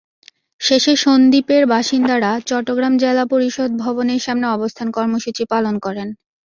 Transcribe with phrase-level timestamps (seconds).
[0.61, 6.07] শেষে সন্দ্বীপের বাসিন্দারা চট্টগ্রাম জেলা পরিষদ ভবনের সামনে অবস্থান কর্মসূচি পালন করেন।